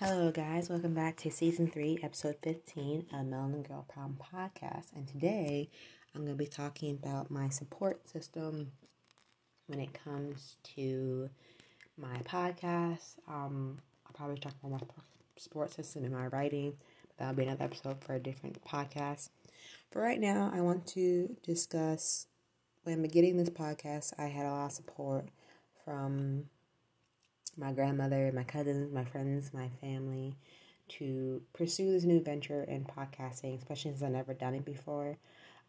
Hello, 0.00 0.30
guys. 0.30 0.68
Welcome 0.68 0.92
back 0.92 1.16
to 1.20 1.30
season 1.30 1.70
three, 1.70 1.98
episode 2.02 2.36
15 2.42 3.06
of 3.14 3.20
Melanin 3.20 3.66
Girl 3.66 3.86
Problem 3.88 4.18
Podcast. 4.20 4.88
And 4.94 5.08
today 5.08 5.70
I'm 6.14 6.20
going 6.20 6.36
to 6.36 6.38
be 6.38 6.44
talking 6.44 6.90
about 6.90 7.30
my 7.30 7.48
support 7.48 8.06
system 8.06 8.72
when 9.68 9.80
it 9.80 9.98
comes 10.04 10.56
to 10.74 11.30
my 11.96 12.14
podcast. 12.26 13.14
Um, 13.26 13.78
I'll 14.04 14.12
probably 14.12 14.36
talk 14.36 14.52
about 14.62 14.82
my 14.82 14.86
support 15.38 15.72
system 15.72 16.04
in 16.04 16.12
my 16.12 16.26
writing, 16.26 16.74
but 17.06 17.16
that'll 17.16 17.34
be 17.34 17.44
another 17.44 17.64
episode 17.64 18.04
for 18.04 18.16
a 18.16 18.20
different 18.20 18.62
podcast. 18.66 19.30
But 19.90 20.00
right 20.00 20.20
now, 20.20 20.52
I 20.54 20.60
want 20.60 20.86
to 20.88 21.34
discuss 21.42 22.26
when 22.84 23.00
beginning 23.00 23.38
this 23.38 23.48
podcast, 23.48 24.12
I 24.18 24.24
had 24.24 24.44
a 24.44 24.50
lot 24.50 24.66
of 24.66 24.72
support 24.72 25.30
from 25.86 26.50
my 27.56 27.72
grandmother, 27.72 28.30
my 28.34 28.44
cousins, 28.44 28.92
my 28.92 29.04
friends, 29.04 29.52
my 29.52 29.68
family 29.80 30.36
to 30.88 31.42
pursue 31.52 31.90
this 31.90 32.04
new 32.04 32.22
venture 32.22 32.62
in 32.64 32.84
podcasting, 32.84 33.58
especially 33.58 33.90
since 33.90 34.02
I've 34.02 34.12
never 34.12 34.34
done 34.34 34.54
it 34.54 34.64
before. 34.64 35.16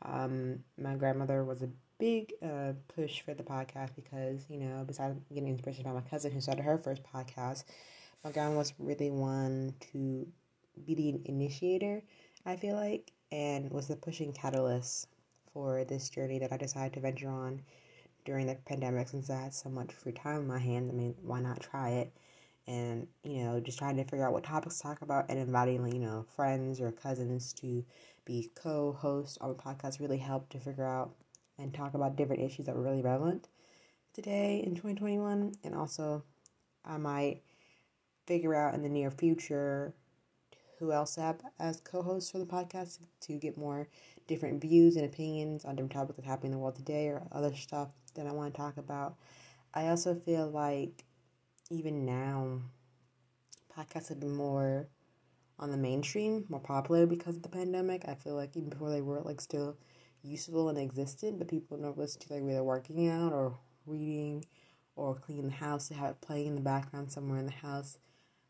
Um, 0.03 0.63
my 0.77 0.95
grandmother 0.95 1.43
was 1.43 1.63
a 1.63 1.69
big 1.97 2.33
uh, 2.43 2.73
push 2.95 3.21
for 3.21 3.33
the 3.33 3.43
podcast 3.43 3.95
because, 3.95 4.45
you 4.49 4.59
know, 4.59 4.83
besides 4.85 5.19
getting 5.33 5.49
inspiration 5.49 5.83
by 5.83 5.91
my 5.91 6.01
cousin 6.01 6.31
who 6.31 6.41
started 6.41 6.63
her 6.63 6.77
first 6.77 7.01
podcast, 7.03 7.63
my 8.23 8.31
grandma 8.31 8.57
was 8.57 8.73
really 8.77 9.09
one 9.09 9.73
to 9.91 10.27
be 10.85 10.93
the 10.93 11.21
initiator, 11.25 12.03
I 12.45 12.55
feel 12.55 12.75
like, 12.75 13.11
and 13.31 13.71
was 13.71 13.87
the 13.87 13.95
pushing 13.95 14.31
catalyst 14.31 15.07
for 15.53 15.83
this 15.85 16.09
journey 16.09 16.39
that 16.39 16.51
I 16.53 16.57
decided 16.57 16.93
to 16.93 16.99
venture 16.99 17.29
on 17.29 17.61
during 18.27 18.45
the 18.45 18.55
pandemic 18.65 19.07
since 19.07 19.29
I 19.29 19.39
had 19.43 19.53
so 19.53 19.69
much 19.69 19.93
free 19.93 20.11
time 20.11 20.41
in 20.41 20.47
my 20.47 20.59
hands. 20.59 20.91
I 20.91 20.93
mean, 20.93 21.15
why 21.23 21.39
not 21.39 21.61
try 21.61 21.91
it? 21.91 22.13
And, 22.67 23.07
you 23.23 23.45
know, 23.45 23.61
just 23.61 23.79
trying 23.79 23.95
to 23.95 24.03
figure 24.03 24.27
out 24.27 24.33
what 24.33 24.43
topics 24.43 24.75
to 24.77 24.83
talk 24.83 25.01
about 25.01 25.27
and 25.29 25.39
inviting, 25.39 25.87
you 25.87 26.01
know, 26.01 26.25
friends 26.35 26.81
or 26.81 26.91
cousins 26.91 27.53
to 27.53 27.85
be 28.25 28.51
co 28.53 28.91
hosts 28.91 29.37
on 29.39 29.47
the 29.47 29.55
podcast 29.55 30.01
really 30.01 30.17
helped 30.17 30.51
to 30.51 30.59
figure 30.59 30.85
out 30.85 31.15
and 31.57 31.73
talk 31.73 31.93
about 31.93 32.17
different 32.17 32.43
issues 32.43 32.65
that 32.65 32.75
were 32.75 32.83
really 32.83 33.01
relevant 33.01 33.47
today 34.13 34.61
in 34.65 34.75
2021. 34.75 35.53
And 35.63 35.73
also, 35.73 36.21
I 36.83 36.97
might 36.97 37.43
figure 38.25 38.53
out 38.53 38.73
in 38.73 38.83
the 38.83 38.89
near 38.89 39.09
future 39.09 39.93
who 40.79 40.91
else 40.91 41.15
to 41.15 41.21
have 41.21 41.39
as 41.59 41.79
co-hosts 41.79 42.29
for 42.31 42.39
the 42.39 42.45
podcast 42.45 42.99
to 43.21 43.37
get 43.37 43.57
more 43.57 43.87
different 44.27 44.61
views 44.61 44.97
and 44.97 45.05
opinions 45.05 45.63
on 45.63 45.75
different 45.75 45.93
topics 45.93 46.17
that's 46.17 46.27
happening 46.27 46.51
in 46.51 46.57
the 46.57 46.61
world 46.61 46.75
today 46.75 47.07
or 47.07 47.23
other 47.31 47.55
stuff 47.55 47.87
that 48.17 48.27
I 48.27 48.33
want 48.33 48.53
to 48.53 48.57
talk 48.59 48.77
about. 48.77 49.15
I 49.73 49.87
also 49.87 50.15
feel 50.15 50.49
like 50.49 51.05
even 51.69 52.05
now 52.05 52.61
podcasts 53.75 54.09
have 54.09 54.19
been 54.19 54.35
more 54.35 54.87
on 55.59 55.71
the 55.71 55.77
mainstream, 55.77 56.45
more 56.49 56.59
popular 56.59 57.05
because 57.05 57.35
of 57.35 57.43
the 57.43 57.49
pandemic. 57.49 58.03
I 58.07 58.15
feel 58.15 58.35
like 58.35 58.55
even 58.55 58.69
before 58.69 58.89
they 58.89 59.01
were 59.01 59.21
like 59.21 59.41
still 59.41 59.77
useful 60.23 60.69
and 60.69 60.77
existed, 60.77 61.37
but 61.37 61.47
people 61.47 61.77
don't 61.77 61.97
listen 61.97 62.21
to 62.21 62.33
like 62.33 62.43
whether 62.43 62.63
working 62.63 63.07
out 63.07 63.33
or 63.33 63.57
reading 63.85 64.45
or 64.95 65.15
cleaning 65.15 65.47
the 65.47 65.53
house 65.53 65.87
to 65.87 65.93
have 65.93 66.11
it 66.11 66.21
playing 66.21 66.47
in 66.47 66.55
the 66.55 66.61
background 66.61 67.11
somewhere 67.11 67.39
in 67.39 67.45
the 67.45 67.51
house. 67.51 67.97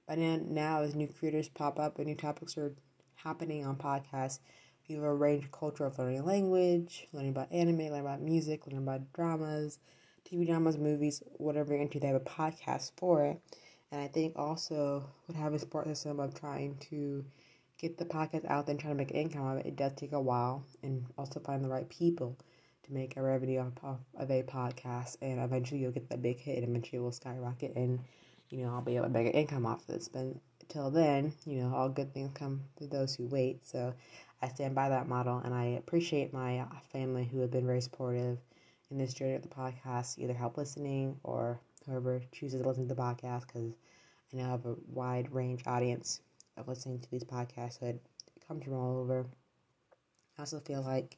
But 0.08 0.18
now, 0.18 0.40
now 0.46 0.82
as 0.82 0.96
new 0.96 1.08
creators 1.08 1.50
pop 1.50 1.80
up 1.80 1.98
and 1.98 2.08
new 2.08 2.16
topics 2.16 2.58
are 2.58 2.74
happening 3.16 3.66
on 3.66 3.76
podcasts, 3.76 4.40
you 4.88 4.96
have 4.96 5.06
a 5.06 5.14
range 5.14 5.46
of 5.46 5.52
culture 5.52 5.86
of 5.86 5.98
learning 6.00 6.26
language, 6.26 7.08
learning 7.14 7.32
about 7.32 7.52
anime, 7.52 7.78
learning 7.78 8.00
about 8.00 8.22
music, 8.22 8.66
learning 8.66 8.84
about 8.84 9.14
dramas, 9.14 9.80
TV 10.30 10.46
dramas, 10.46 10.78
movies, 10.78 11.22
whatever 11.34 11.74
you're 11.74 11.82
into. 11.82 12.00
They 12.00 12.08
have 12.08 12.16
a 12.16 12.20
podcast 12.22 12.92
for 12.98 13.26
it. 13.26 13.40
And 13.92 14.02
I 14.02 14.08
think 14.08 14.34
also 14.38 15.06
with 15.28 15.36
having 15.36 15.56
a 15.56 15.60
support 15.60 15.88
system 15.88 16.20
of 16.20 16.34
trying 16.34 16.78
to 16.90 17.24
get 17.78 17.98
the 17.98 18.06
podcast 18.06 18.50
out 18.50 18.66
there 18.66 18.74
and 18.74 18.80
trying 18.80 18.94
to 18.94 18.98
make 18.98 19.12
income 19.12 19.48
of 19.48 19.58
it, 19.60 19.66
it 19.66 19.76
does 19.76 19.94
take 19.94 20.14
a 20.14 20.22
while 20.22 20.64
and 20.84 21.06
also 21.18 21.40
find 21.40 21.64
the 21.64 21.70
right 21.70 21.88
people 21.90 22.38
to 22.84 22.94
make 22.94 23.18
a 23.18 23.22
revenue 23.22 23.60
off 23.84 24.00
of 24.18 24.32
a 24.32 24.44
podcast. 24.44 25.18
And 25.22 25.40
eventually 25.40 25.82
you'll 25.82 25.92
get 25.92 26.10
that 26.10 26.22
big 26.22 26.40
hit 26.40 26.58
and 26.58 26.70
eventually 26.70 27.00
it 27.00 27.02
will 27.02 27.12
skyrocket 27.12 27.76
and 27.76 28.00
you 28.50 28.64
know, 28.64 28.74
I'll 28.74 28.82
be 28.82 28.96
able 28.96 29.08
to 29.08 29.12
make 29.12 29.28
an 29.28 29.34
income 29.34 29.66
off 29.66 29.82
of 29.82 29.88
this. 29.88 30.08
But 30.08 30.36
until 30.62 30.90
then, 30.90 31.34
you 31.46 31.62
know, 31.62 31.76
all 31.76 31.90
good 31.90 32.14
things 32.14 32.32
come 32.34 32.62
to 32.78 32.88
those 32.88 33.16
who 33.16 33.28
wait. 33.28 33.66
So 33.66 33.94
I 34.42 34.48
stand 34.50 34.76
by 34.76 34.90
that 34.90 35.08
model 35.08 35.40
and 35.44 35.54
I 35.54 35.66
appreciate 35.66 36.34
my 36.34 36.60
uh, 36.60 36.66
family 36.92 37.26
who 37.26 37.40
have 37.40 37.52
been 37.52 37.66
very 37.66 37.82
supportive 37.82 38.38
in 38.92 38.98
this 38.98 39.14
journey 39.14 39.36
of 39.36 39.42
the 39.42 39.48
podcast, 39.48 40.20
either 40.20 40.34
help 40.34 40.58
listening 40.58 41.20
or 41.24 41.60
whoever 41.86 42.22
chooses 42.32 42.62
to 42.62 42.68
listen 42.68 42.88
to 42.88 42.94
the 42.94 43.02
podcast 43.02 43.48
because 43.48 43.74
I 44.34 44.38
now 44.38 44.50
have 44.50 44.66
a 44.66 44.76
wide 44.94 45.34
range 45.34 45.64
audience 45.66 46.22
of 46.58 46.68
listening 46.68 47.00
to 47.00 47.12
these 47.12 47.24
podcasts 47.24 47.80
that 47.80 47.96
come 48.48 48.60
from 48.60 48.74
all 48.74 49.00
over. 49.00 49.26
I 50.38 50.42
also 50.42 50.60
feel 50.60 50.82
like, 50.82 51.18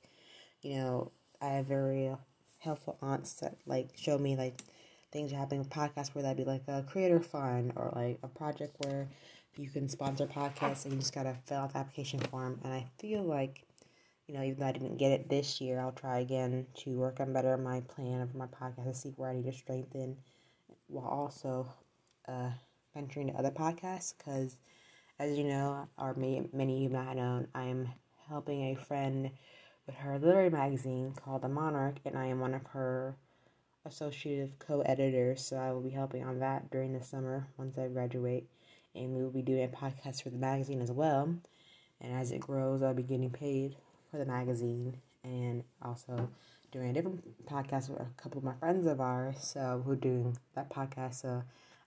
you 0.62 0.76
know, 0.78 1.12
I 1.42 1.48
have 1.48 1.66
very 1.66 2.08
uh, 2.08 2.16
helpful 2.60 2.98
aunts 3.02 3.34
that 3.36 3.58
like 3.66 3.90
show 3.96 4.18
me 4.18 4.36
like 4.36 4.62
things 5.12 5.34
are 5.34 5.38
happening 5.38 5.60
with 5.60 5.70
podcasts 5.70 6.14
where 6.14 6.22
that'd 6.22 6.38
be 6.38 6.44
like 6.44 6.64
a 6.68 6.84
creator 6.84 7.20
fund 7.20 7.74
or 7.76 7.92
like 7.96 8.20
a 8.24 8.28
project 8.28 8.76
where 8.86 9.08
you 9.58 9.70
can 9.70 9.90
sponsor 9.90 10.26
podcasts 10.26 10.86
and 10.86 10.94
you 10.94 11.00
just 11.00 11.14
gotta 11.14 11.36
fill 11.46 11.60
out 11.60 11.74
the 11.74 11.80
application 11.80 12.20
form. 12.20 12.60
And 12.64 12.74
I 12.74 12.86
feel 12.98 13.24
like, 13.24 13.64
you 14.28 14.36
know, 14.36 14.44
even 14.44 14.60
though 14.60 14.68
I 14.68 14.72
didn't 14.72 14.98
get 14.98 15.12
it 15.12 15.30
this 15.30 15.60
year, 15.60 15.80
I'll 15.80 15.92
try 15.92 16.20
again 16.20 16.66
to 16.80 16.92
work 16.92 17.20
on 17.20 17.34
better 17.34 17.58
my 17.58 17.82
plan 17.82 18.22
of 18.22 18.36
my 18.36 18.48
podcast 18.48 18.86
to 18.86 18.94
see 18.94 19.14
where 19.16 19.30
I 19.30 19.36
need 19.36 19.46
to 19.46 19.54
strengthen 19.54 20.18
while 20.88 21.08
also 21.08 21.68
uh, 22.28 22.52
venturing 22.94 23.28
to 23.28 23.34
other 23.34 23.52
podcasts. 23.52 24.14
Because, 24.18 24.58
as 25.20 25.38
you 25.38 25.44
know, 25.44 25.88
or 25.98 26.14
may, 26.14 26.44
many 26.54 26.78
of 26.78 26.82
you 26.84 26.90
might 26.90 27.16
know, 27.16 27.46
I'm 27.56 27.90
helping 28.28 28.62
a 28.64 28.76
friend 28.76 29.32
with 29.86 29.96
her 29.96 30.20
literary 30.20 30.52
magazine 30.52 31.14
called 31.14 31.42
The 31.42 31.50
Monarch, 31.50 31.96
and 32.06 32.18
I 32.18 32.28
am 32.28 32.40
one 32.40 32.54
of 32.54 32.66
her 32.68 33.16
associative 33.86 34.52
co-editors, 34.60 35.44
so 35.44 35.58
I 35.58 35.72
will 35.72 35.82
be 35.82 35.90
helping 35.90 36.24
on 36.24 36.40
that 36.40 36.70
during 36.70 36.94
the 36.94 37.04
summer 37.04 37.48
once 37.58 37.78
I 37.78 37.88
graduate, 37.88 38.48
and 38.96 39.16
we 39.16 39.24
will 39.24 39.32
be 39.32 39.42
doing 39.42 39.64
a 39.64 39.68
podcast 39.68 40.24
for 40.24 40.30
the 40.30 40.38
magazine 40.38 40.82
as 40.82 40.92
well. 40.92 41.34
And 42.02 42.14
as 42.14 42.32
it 42.32 42.40
grows, 42.40 42.82
I'll 42.82 42.94
be 42.94 43.04
getting 43.04 43.30
paid 43.30 43.76
for 44.10 44.18
the 44.18 44.26
magazine, 44.26 44.98
and 45.24 45.64
also 45.82 46.30
doing 46.72 46.90
a 46.90 46.94
different 46.94 47.46
podcast 47.46 47.90
with 47.90 48.00
a 48.00 48.08
couple 48.18 48.38
of 48.38 48.44
my 48.44 48.54
friends 48.54 48.86
of 48.86 49.02
ours, 49.02 49.38
so 49.40 49.84
we're 49.86 49.96
doing 49.96 50.38
that 50.56 50.70
podcast. 50.70 51.16
So 51.16 51.44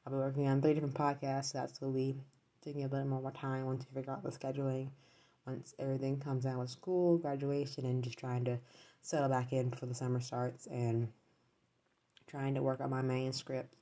I'll 0.06 0.12
be 0.12 0.18
working 0.18 0.48
on 0.48 0.60
three 0.60 0.74
different 0.74 0.94
podcasts. 0.94 1.52
So 1.52 1.58
that's 1.58 1.80
will 1.80 1.92
be 1.92 2.16
taking 2.62 2.84
a 2.84 2.88
little 2.88 3.06
more 3.06 3.30
time 3.32 3.66
once 3.66 3.84
we 3.88 4.00
figure 4.00 4.12
out 4.12 4.22
the 4.22 4.30
scheduling. 4.30 4.88
Once 5.46 5.74
everything 5.78 6.20
comes 6.20 6.46
out 6.46 6.58
with 6.58 6.70
school, 6.70 7.18
graduation, 7.18 7.84
and 7.84 8.04
just 8.04 8.18
trying 8.18 8.44
to 8.44 8.58
settle 9.00 9.28
back 9.28 9.52
in 9.52 9.70
before 9.70 9.88
the 9.88 9.94
summer 9.94 10.20
starts 10.20 10.66
and 10.66 11.08
trying 12.28 12.54
to 12.54 12.62
work 12.62 12.80
on 12.80 12.90
my 12.90 13.02
manuscript 13.02 13.74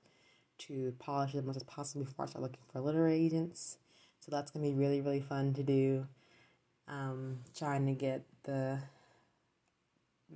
to 0.60 0.94
polish 0.98 1.34
as 1.34 1.44
much 1.44 1.56
as 1.56 1.62
possible 1.64 2.04
before 2.04 2.24
I 2.24 2.28
start 2.28 2.42
looking 2.42 2.60
for 2.72 2.80
literary 2.80 3.14
agents. 3.14 3.78
So 4.20 4.30
that's 4.30 4.50
gonna 4.50 4.66
be 4.66 4.74
really 4.74 5.00
really 5.00 5.20
fun 5.20 5.54
to 5.54 5.62
do. 5.62 6.06
Um, 6.88 7.38
trying 7.56 7.86
to 7.86 7.94
get 7.94 8.22
the 8.44 8.78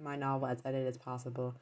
my 0.03 0.17
novel 0.17 0.49
as 0.49 0.61
edited 0.65 0.89
as 0.89 0.99
possible, 0.99 1.55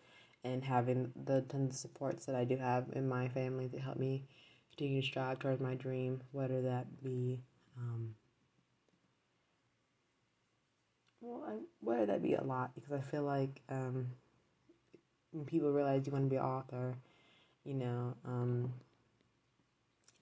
and 0.44 0.64
having 0.64 1.12
the 1.24 1.42
tons 1.42 1.74
of 1.74 1.80
supports 1.80 2.26
that 2.26 2.34
I 2.34 2.44
do 2.44 2.56
have 2.56 2.86
in 2.92 3.08
my 3.08 3.28
family 3.28 3.68
to 3.68 3.78
help 3.78 3.96
me 3.98 4.24
continue 4.70 5.00
to 5.00 5.06
strive 5.06 5.38
towards 5.38 5.60
my 5.60 5.74
dream, 5.74 6.22
whether 6.32 6.62
that 6.62 7.02
be 7.02 7.40
um, 7.78 8.14
well, 11.20 11.44
I, 11.48 11.58
whether 11.80 12.06
that 12.06 12.22
be 12.22 12.34
a 12.34 12.42
lot 12.42 12.74
because 12.74 12.92
I 12.92 13.00
feel 13.00 13.22
like 13.22 13.60
um, 13.68 14.08
when 15.30 15.44
people 15.44 15.72
realize 15.72 16.06
you 16.06 16.12
want 16.12 16.26
to 16.26 16.30
be 16.30 16.36
an 16.36 16.42
author, 16.42 16.94
you 17.64 17.74
know, 17.74 18.14
um, 18.26 18.72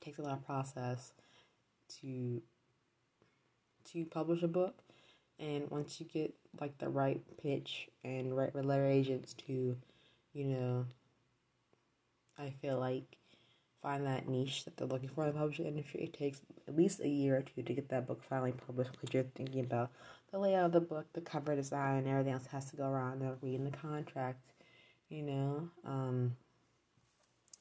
it 0.01 0.05
takes 0.05 0.19
a 0.19 0.23
lot 0.23 0.34
of 0.34 0.47
process 0.47 1.12
to 2.01 2.42
to 3.92 4.04
publish 4.04 4.42
a 4.42 4.48
book. 4.48 4.83
And 5.39 5.71
once 5.71 6.01
you 6.01 6.07
get 6.07 6.34
like 6.60 6.77
the 6.78 6.89
right 6.89 7.21
pitch 7.42 7.89
and 8.04 8.37
right 8.37 8.54
literary 8.54 8.92
agents 8.92 9.33
to, 9.47 9.77
you 10.34 10.45
know, 10.45 10.87
I 12.39 12.51
feel 12.60 12.78
like 12.78 13.16
find 13.83 14.07
that 14.07 14.28
niche 14.28 14.65
that 14.65 14.77
they're 14.77 14.87
looking 14.87 15.09
for 15.09 15.25
in 15.25 15.33
the 15.33 15.39
publishing 15.39 15.66
industry, 15.66 16.03
it 16.03 16.13
takes 16.13 16.42
at 16.69 16.77
least 16.77 17.01
a 17.01 17.09
year 17.09 17.39
or 17.39 17.42
two 17.42 17.63
to 17.63 17.72
get 17.72 17.89
that 17.89 18.07
book 18.07 18.22
finally 18.22 18.53
published 18.53 18.92
because 18.92 19.13
you're 19.15 19.22
thinking 19.34 19.60
about 19.60 19.91
the 20.31 20.39
layout 20.39 20.66
of 20.66 20.72
the 20.72 20.81
book, 20.81 21.07
the 21.15 21.21
cover 21.21 21.57
design, 21.57 21.98
and 21.98 22.09
everything 22.09 22.34
else 22.34 22.47
has 22.47 22.71
to 22.71 22.77
go 22.77 22.84
around. 22.84 23.21
They're 23.21 23.37
reading 23.41 23.65
the 23.65 23.77
contract, 23.77 24.39
you 25.09 25.22
know, 25.22 25.69
um, 25.87 26.37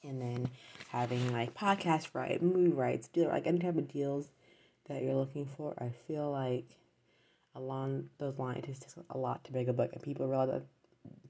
and 0.04 0.22
then 0.22 0.50
having 0.90 1.32
like 1.34 1.54
podcast 1.54 2.10
rights, 2.14 2.42
movie 2.42 2.72
rights, 2.72 3.08
deal 3.08 3.30
like 3.30 3.48
any 3.48 3.60
type 3.60 3.78
of 3.78 3.92
deals 3.92 4.30
that 4.88 5.04
you're 5.04 5.16
looking 5.16 5.46
for. 5.46 5.74
I 5.78 5.92
feel 6.08 6.32
like 6.32 6.66
along 7.56 8.10
those 8.18 8.38
lines, 8.38 8.60
it 8.60 8.66
takes 8.66 8.96
a 9.10 9.18
lot 9.18 9.44
to 9.46 9.54
make 9.54 9.68
a 9.68 9.74
book, 9.74 9.92
and 9.94 10.02
people 10.02 10.28
realize 10.28 10.50
that 10.50 10.64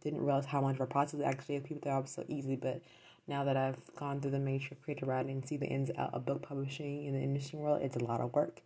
didn't 0.02 0.22
realize 0.22 0.46
how 0.46 0.62
much 0.62 0.76
of 0.76 0.82
a 0.82 0.88
process 0.88 1.20
it 1.20 1.24
actually 1.24 1.56
is. 1.56 1.64
People 1.64 1.82
thought 1.84 2.00
it 2.00 2.02
was 2.02 2.12
so 2.12 2.26
easy, 2.28 2.56
but 2.56 2.82
now 3.28 3.44
that 3.44 3.58
I've 3.58 3.96
gone 3.96 4.22
through 4.22 4.32
the 4.32 4.40
major 4.40 4.76
creative 4.84 5.08
writing 5.08 5.32
and 5.32 5.46
see 5.46 5.58
the 5.58 5.68
ins 5.68 5.92
out 5.98 6.14
of 6.14 6.26
book 6.26 6.42
publishing 6.42 7.06
in 7.06 7.14
the 7.14 7.22
industry 7.22 7.60
world, 7.60 7.82
it's 7.82 7.96
a 7.96 8.04
lot 8.04 8.22
of 8.22 8.34
work. 8.34 8.62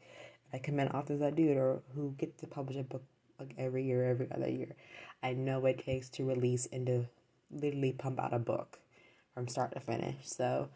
I 0.53 0.59
commend 0.59 0.91
authors 0.91 1.19
that 1.19 1.35
do 1.35 1.49
it 1.49 1.57
or 1.57 1.81
who 1.95 2.13
get 2.17 2.37
to 2.39 2.47
publish 2.47 2.77
a 2.77 2.83
book 2.83 3.03
like 3.39 3.55
every 3.57 3.83
year, 3.83 4.09
every 4.09 4.27
other 4.31 4.49
year. 4.49 4.75
I 5.21 5.33
know 5.33 5.59
what 5.59 5.71
it 5.71 5.85
takes 5.85 6.09
to 6.09 6.25
release 6.25 6.67
and 6.71 6.85
to 6.85 7.05
literally 7.51 7.93
pump 7.93 8.19
out 8.19 8.33
a 8.33 8.39
book 8.39 8.79
from 9.33 9.47
start 9.47 9.73
to 9.73 9.79
finish. 9.79 10.15
So 10.23 10.69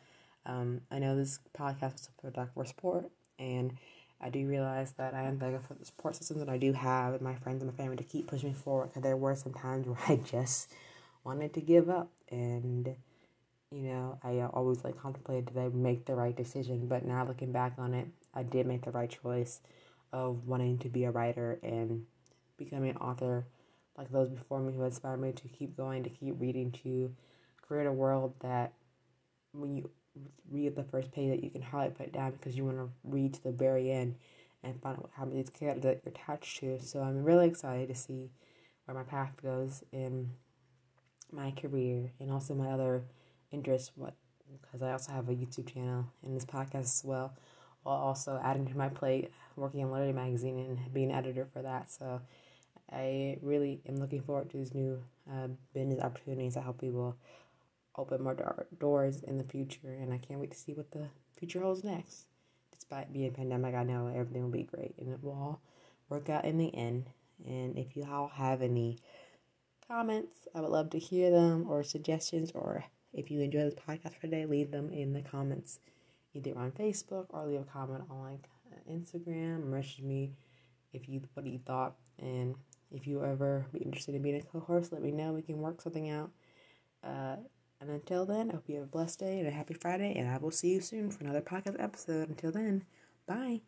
um, 0.45 0.81
I 0.91 0.99
know 0.99 1.15
this 1.15 1.39
podcast 1.57 1.93
was 1.93 2.09
for 2.21 2.31
Dark 2.31 2.53
for 2.53 2.65
support, 2.65 3.09
and 3.39 3.77
I 4.19 4.29
do 4.29 4.47
realize 4.47 4.93
that 4.93 5.13
I 5.13 5.23
am 5.23 5.39
thankful 5.39 5.63
for 5.67 5.79
the 5.79 5.85
support 5.85 6.15
system 6.15 6.39
that 6.39 6.49
I 6.49 6.57
do 6.57 6.73
have 6.73 7.13
and 7.13 7.21
my 7.21 7.35
friends 7.35 7.61
and 7.61 7.71
my 7.71 7.77
family 7.77 7.97
to 7.97 8.03
keep 8.03 8.27
pushing 8.27 8.49
me 8.49 8.55
forward. 8.55 8.87
Because 8.87 9.03
there 9.03 9.17
were 9.17 9.35
some 9.35 9.53
times 9.53 9.87
where 9.87 9.97
I 10.07 10.15
just 10.17 10.71
wanted 11.23 11.53
to 11.53 11.61
give 11.61 11.89
up, 11.89 12.09
and 12.29 12.95
you 13.71 13.89
know, 13.89 14.17
I 14.23 14.41
always 14.53 14.83
like 14.83 14.97
contemplated 14.97 15.53
did 15.53 15.57
I 15.57 15.67
make 15.69 16.05
the 16.05 16.15
right 16.15 16.35
decision. 16.35 16.87
But 16.87 17.05
now 17.05 17.25
looking 17.25 17.51
back 17.51 17.73
on 17.77 17.93
it, 17.93 18.07
I 18.33 18.43
did 18.43 18.65
make 18.65 18.83
the 18.83 18.91
right 18.91 19.09
choice 19.09 19.59
of 20.13 20.47
wanting 20.47 20.77
to 20.79 20.89
be 20.89 21.03
a 21.03 21.11
writer 21.11 21.59
and 21.61 22.05
becoming 22.57 22.91
an 22.91 22.97
author 22.97 23.45
like 23.97 24.11
those 24.11 24.29
before 24.29 24.59
me 24.59 24.73
who 24.73 24.83
inspired 24.83 25.19
me 25.19 25.31
to 25.33 25.47
keep 25.49 25.75
going, 25.75 26.03
to 26.03 26.09
keep 26.09 26.39
reading, 26.39 26.71
to 26.83 27.13
create 27.67 27.87
a 27.87 27.91
world 27.91 28.33
that 28.41 28.73
when 29.51 29.75
you 29.75 29.89
read 30.49 30.75
the 30.75 30.83
first 30.83 31.11
page 31.11 31.29
that 31.29 31.43
you 31.43 31.49
can 31.49 31.61
hardly 31.61 31.93
put 31.93 32.07
it 32.07 32.13
down 32.13 32.31
because 32.31 32.55
you 32.55 32.65
want 32.65 32.77
to 32.77 32.89
read 33.03 33.33
to 33.33 33.43
the 33.43 33.51
very 33.51 33.91
end 33.91 34.15
and 34.63 34.81
find 34.81 34.97
out 34.97 35.09
how 35.15 35.25
many 35.25 35.43
characters 35.43 35.83
that 35.83 36.01
you're 36.03 36.13
attached 36.13 36.59
to. 36.59 36.79
So 36.79 37.01
I'm 37.01 37.23
really 37.23 37.47
excited 37.47 37.89
to 37.89 37.95
see 37.95 38.29
where 38.85 38.95
my 38.95 39.03
path 39.03 39.31
goes 39.41 39.83
in 39.91 40.31
my 41.31 41.51
career 41.51 42.11
and 42.19 42.31
also 42.31 42.53
my 42.55 42.69
other 42.69 43.03
interests. 43.51 43.91
What 43.95 44.13
because 44.61 44.81
I 44.81 44.91
also 44.91 45.11
have 45.11 45.29
a 45.29 45.33
YouTube 45.33 45.73
channel 45.73 46.05
and 46.23 46.35
this 46.35 46.45
podcast 46.45 46.83
as 46.83 47.01
well. 47.03 47.33
While 47.83 47.97
also 47.97 48.39
adding 48.43 48.65
to 48.67 48.77
my 48.77 48.89
plate, 48.89 49.31
working 49.55 49.81
in 49.81 49.91
Literary 49.91 50.13
Magazine 50.13 50.59
and 50.59 50.93
being 50.93 51.11
an 51.11 51.17
editor 51.17 51.47
for 51.51 51.61
that. 51.61 51.91
So 51.91 52.21
I 52.91 53.37
really 53.41 53.81
am 53.87 53.97
looking 53.97 54.21
forward 54.21 54.49
to 54.51 54.57
these 54.57 54.73
new 54.73 55.01
uh, 55.31 55.47
business 55.73 56.01
opportunities 56.01 56.55
that 56.55 56.63
help 56.63 56.79
people 56.79 57.15
open 57.97 58.23
more 58.23 58.33
door- 58.33 58.67
doors 58.79 59.23
in 59.23 59.37
the 59.37 59.43
future, 59.43 59.91
and 59.91 60.13
I 60.13 60.17
can't 60.17 60.39
wait 60.39 60.51
to 60.51 60.57
see 60.57 60.73
what 60.73 60.91
the 60.91 61.07
future 61.37 61.61
holds 61.61 61.83
next. 61.83 62.25
Despite 62.71 63.11
being 63.11 63.27
a 63.27 63.31
pandemic, 63.31 63.75
I 63.75 63.83
know 63.83 64.07
everything 64.07 64.43
will 64.43 64.49
be 64.49 64.63
great, 64.63 64.95
and 64.99 65.09
it 65.09 65.23
will 65.23 65.31
all 65.31 65.61
work 66.09 66.29
out 66.29 66.45
in 66.45 66.57
the 66.57 66.73
end. 66.75 67.09
And 67.45 67.77
if 67.77 67.95
you 67.95 68.05
all 68.09 68.29
have 68.29 68.61
any 68.61 68.97
comments, 69.87 70.47
I 70.53 70.61
would 70.61 70.71
love 70.71 70.89
to 70.91 70.99
hear 70.99 71.31
them, 71.31 71.67
or 71.69 71.83
suggestions, 71.83 72.51
or 72.51 72.83
if 73.13 73.31
you 73.31 73.41
enjoy 73.41 73.63
this 73.63 73.75
podcast 73.75 74.15
for 74.15 74.21
today, 74.21 74.45
leave 74.45 74.71
them 74.71 74.91
in 74.91 75.13
the 75.13 75.21
comments, 75.21 75.79
either 76.33 76.57
on 76.57 76.71
Facebook 76.71 77.25
or 77.29 77.45
leave 77.45 77.61
a 77.61 77.63
comment 77.63 78.03
on 78.09 78.23
like 78.23 78.47
Instagram, 78.89 79.65
message 79.65 80.01
me 80.01 80.31
if 80.93 81.07
you 81.09 81.21
what 81.33 81.45
you 81.45 81.59
thought, 81.65 81.95
and 82.19 82.55
if 82.91 83.05
you 83.07 83.23
ever 83.23 83.65
be 83.73 83.79
interested 83.79 84.15
in 84.15 84.21
being 84.21 84.37
a 84.37 84.41
co-host, 84.41 84.93
let 84.93 85.01
me 85.01 85.11
know. 85.11 85.33
We 85.33 85.41
can 85.41 85.59
work 85.59 85.81
something 85.81 86.09
out. 86.09 86.31
Uh, 87.03 87.37
and 87.79 87.89
until 87.89 88.25
then, 88.25 88.49
I 88.49 88.55
hope 88.55 88.69
you 88.69 88.75
have 88.75 88.85
a 88.85 88.87
blessed 88.87 89.19
day 89.19 89.39
and 89.39 89.47
a 89.47 89.51
happy 89.51 89.73
Friday, 89.73 90.13
and 90.15 90.29
I 90.29 90.37
will 90.37 90.51
see 90.51 90.69
you 90.69 90.81
soon 90.81 91.11
for 91.11 91.23
another 91.23 91.41
podcast 91.41 91.81
episode. 91.81 92.29
Until 92.29 92.51
then, 92.51 92.85
bye. 93.27 93.61